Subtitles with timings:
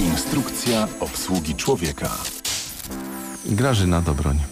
[0.00, 2.10] Instrukcja obsługi człowieka.
[3.46, 4.49] Grażyna Dobroń.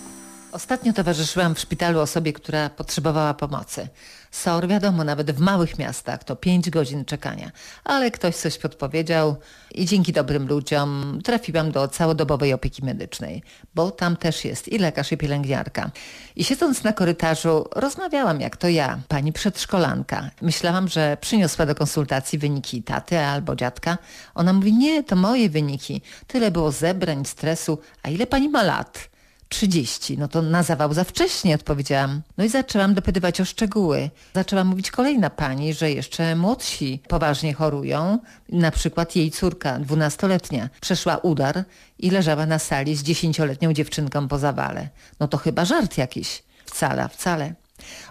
[0.53, 3.89] Ostatnio towarzyszyłam w szpitalu osobie, która potrzebowała pomocy.
[4.31, 7.51] SOR, wiadomo, nawet w małych miastach to 5 godzin czekania,
[7.85, 9.37] ale ktoś coś podpowiedział
[9.75, 13.43] i dzięki dobrym ludziom trafiłam do całodobowej opieki medycznej,
[13.75, 15.91] bo tam też jest i lekarz, i pielęgniarka.
[16.37, 20.31] I siedząc na korytarzu rozmawiałam jak to ja, pani przedszkolanka.
[20.43, 23.99] Myślałam, że przyniosła do konsultacji wyniki taty albo dziadka.
[24.35, 26.03] Ona mówi, nie, to moje wyniki.
[26.27, 29.09] Tyle było zebrań, stresu, a ile pani ma lat?
[29.49, 30.19] 30.
[30.19, 32.23] No to na zawał za wcześnie, odpowiedziałam.
[32.39, 34.11] No i zaczęłam dopytywać o szczegóły.
[34.35, 38.19] Zaczęła mówić kolejna pani, że jeszcze młodsi poważnie chorują.
[38.49, 41.65] Na przykład jej córka, dwunastoletnia, przeszła udar
[41.99, 44.89] i leżała na sali z dziesięcioletnią dziewczynką po zawale.
[45.21, 46.43] No to chyba żart jakiś.
[46.65, 47.55] Wcale, wcale.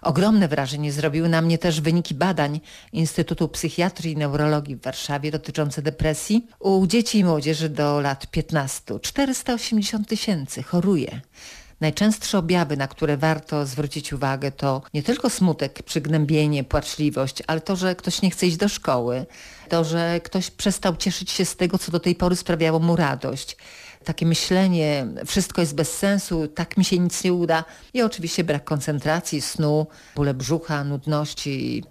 [0.02, 2.60] Ogromne wrażenie zrobiły na mnie też wyniki badań
[2.94, 9.00] Instytutu Psychiatrii i Neurologii w Warszawie dotyczące depresji u dzieci i młodzieży do lat 15.
[9.00, 11.22] 480 tysięcy choruje.
[11.82, 17.76] Najczęstsze objawy, na które warto zwrócić uwagę, to nie tylko smutek, przygnębienie, płaczliwość, ale to,
[17.76, 19.26] że ktoś nie chce iść do szkoły,
[19.70, 23.58] to, że ktoś przestał cieszyć się z tego, co do tej pory sprawiało mu radość.
[24.04, 27.64] Takie myślenie, wszystko jest bez sensu, tak mi się nic nie uda.
[27.94, 31.84] I oczywiście brak koncentracji, snu, bóle brzucha, nudności.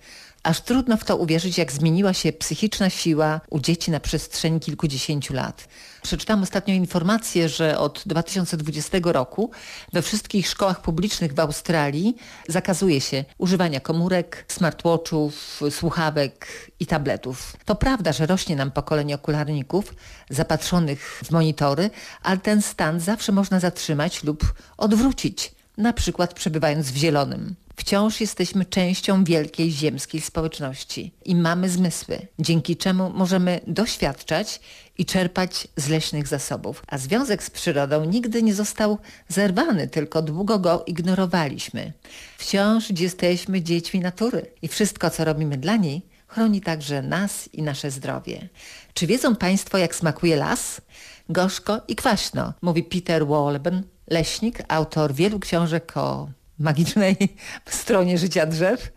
[0.46, 5.34] Aż trudno w to uwierzyć, jak zmieniła się psychiczna siła u dzieci na przestrzeni kilkudziesięciu
[5.34, 5.68] lat.
[6.02, 9.50] Przeczytałam ostatnio informację, że od 2020 roku
[9.92, 12.16] we wszystkich szkołach publicznych w Australii
[12.48, 16.46] zakazuje się używania komórek, smartwatchów, słuchawek
[16.80, 17.56] i tabletów.
[17.64, 19.94] To prawda, że rośnie nam pokolenie okularników
[20.30, 21.90] zapatrzonych w monitory,
[22.22, 27.54] ale ten stan zawsze można zatrzymać lub odwrócić, na przykład przebywając w zielonym.
[27.76, 34.60] Wciąż jesteśmy częścią wielkiej ziemskiej społeczności i mamy zmysły, dzięki czemu możemy doświadczać
[34.98, 36.82] i czerpać z leśnych zasobów.
[36.86, 41.92] A związek z przyrodą nigdy nie został zerwany, tylko długo go ignorowaliśmy.
[42.38, 47.90] Wciąż jesteśmy dziećmi natury i wszystko, co robimy dla niej, chroni także nas i nasze
[47.90, 48.48] zdrowie.
[48.94, 50.80] Czy wiedzą Państwo, jak smakuje las?
[51.28, 56.28] Gorzko i kwaśno, mówi Peter Walben, leśnik, autor wielu książek o
[56.58, 57.16] magicznej
[57.66, 58.92] stronie życia drzew.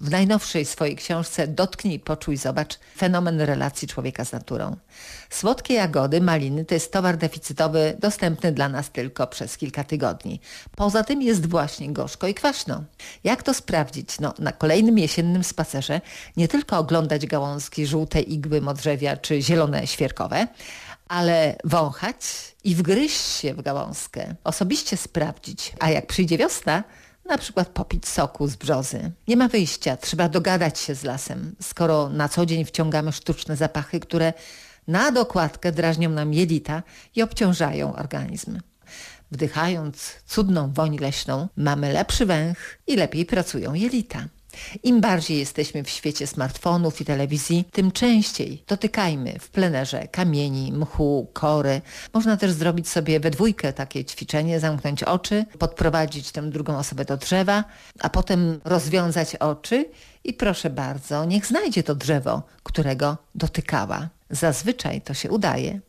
[0.00, 4.76] W najnowszej swojej książce Dotknij, poczuj, zobacz fenomen relacji człowieka z naturą.
[5.30, 10.40] Słodkie jagody, maliny to jest towar deficytowy dostępny dla nas tylko przez kilka tygodni.
[10.76, 12.84] Poza tym jest właśnie gorzko i kwaśno.
[13.24, 14.20] Jak to sprawdzić?
[14.20, 16.00] No, na kolejnym jesiennym spacerze
[16.36, 20.46] nie tylko oglądać gałązki, żółte igły modrzewia czy zielone świerkowe,
[21.08, 22.16] ale wąchać
[22.64, 26.84] i wgryźć się w gałązkę, osobiście sprawdzić, a jak przyjdzie wiosna,
[27.24, 29.10] na przykład popić soku z brzozy.
[29.28, 34.00] Nie ma wyjścia, trzeba dogadać się z lasem, skoro na co dzień wciągamy sztuczne zapachy,
[34.00, 34.32] które
[34.88, 36.82] na dokładkę drażnią nam jelita
[37.16, 38.60] i obciążają organizm.
[39.30, 44.24] Wdychając cudną woń leśną, mamy lepszy węch i lepiej pracują jelita.
[44.82, 51.30] Im bardziej jesteśmy w świecie smartfonów i telewizji, tym częściej dotykajmy w plenerze kamieni, mchu,
[51.32, 51.80] kory.
[52.14, 57.16] Można też zrobić sobie we dwójkę takie ćwiczenie, zamknąć oczy, podprowadzić tę drugą osobę do
[57.16, 57.64] drzewa,
[58.00, 59.84] a potem rozwiązać oczy
[60.24, 64.08] i proszę bardzo, niech znajdzie to drzewo, którego dotykała.
[64.30, 65.80] Zazwyczaj to się udaje.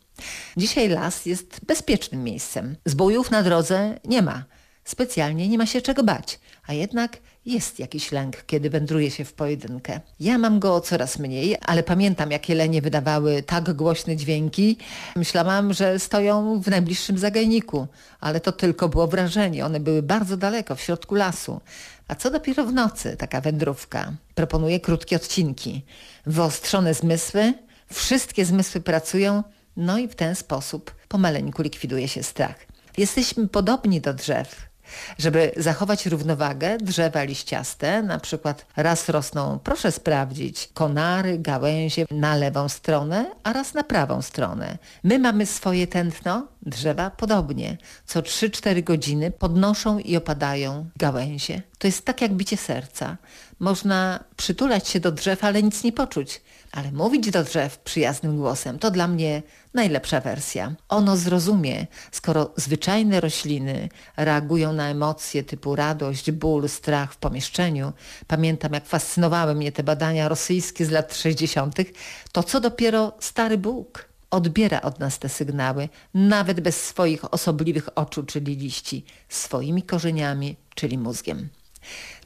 [0.57, 2.75] Dzisiaj las jest bezpiecznym miejscem.
[2.85, 4.43] Zbójów na drodze nie ma.
[4.83, 9.33] Specjalnie nie ma się czego bać, a jednak jest jakiś lęk, kiedy wędruje się w
[9.33, 9.99] pojedynkę.
[10.19, 14.77] Ja mam go coraz mniej, ale pamiętam, jak jelenie wydawały tak głośne dźwięki.
[15.15, 17.87] Myślałam, że stoją w najbliższym zagajniku,
[18.19, 19.65] ale to tylko było wrażenie.
[19.65, 21.61] One były bardzo daleko, w środku lasu.
[22.07, 24.13] A co dopiero w nocy, taka wędrówka.
[24.35, 25.85] Proponuję krótkie odcinki.
[26.25, 27.53] Wyostrzone zmysły,
[27.93, 29.43] wszystkie zmysły pracują,
[29.77, 32.55] no i w ten sposób pomaleńku likwiduje się strach.
[32.97, 34.70] Jesteśmy podobni do drzew.
[35.17, 42.69] Żeby zachować równowagę, drzewa liściaste, na przykład raz rosną, proszę sprawdzić, konary, gałęzie na lewą
[42.69, 44.77] stronę, a raz na prawą stronę.
[45.03, 47.77] My mamy swoje tętno, drzewa podobnie.
[48.05, 51.61] Co 3-4 godziny podnoszą i opadają gałęzie.
[51.77, 53.17] To jest tak jak bicie serca.
[53.59, 56.41] Można przytulać się do drzew, ale nic nie poczuć.
[56.71, 59.41] Ale mówić do drzew przyjaznym głosem to dla mnie
[59.73, 60.73] najlepsza wersja.
[60.89, 67.93] Ono zrozumie, skoro zwyczajne rośliny reagują na emocje typu radość, ból, strach w pomieszczeniu.
[68.27, 71.75] Pamiętam, jak fascynowały mnie te badania rosyjskie z lat 60.,
[72.31, 78.23] to co dopiero stary Bóg odbiera od nas te sygnały, nawet bez swoich osobliwych oczu,
[78.23, 81.49] czyli liści, swoimi korzeniami, czyli mózgiem.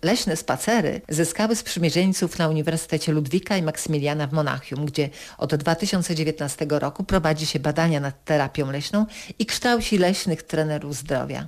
[0.04, 7.04] Leśne spacery zyskały sprzymierzeńców na Uniwersytecie Ludwika i Maksymiliana w Monachium, gdzie od 2019 roku
[7.04, 9.06] prowadzi się badania nad terapią leśną
[9.40, 11.48] i kształci leśnych trenerów zdrowia.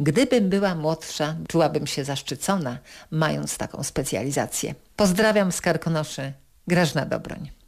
[0.00, 2.78] Gdybym była młodsza, czułabym się zaszczycona,
[3.10, 4.74] mając taką specjalizację.
[4.96, 6.32] Pozdrawiam z Karkonoszy,
[6.66, 7.65] Grażna Dobroń.